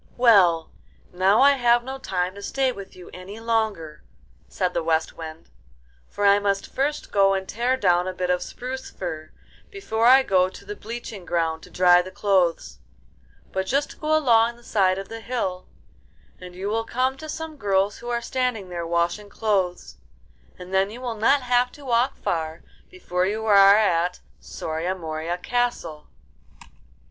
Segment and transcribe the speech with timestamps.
[0.17, 0.71] 'Well,
[1.13, 4.01] now I have no time to stay with you any longer,'
[4.49, 5.51] said the West Wind,
[6.09, 9.31] 'for I must first go and tear down a bit of spruce fir
[9.69, 12.79] before I go to the bleaching ground to dry the clothes;
[13.51, 15.67] but just go along the side of the hill,
[16.39, 19.97] and you will come to some girls who are standing there washing clothes,
[20.57, 25.37] and then you will not have to walk far before you are at Soria Moria
[25.37, 26.07] Castle.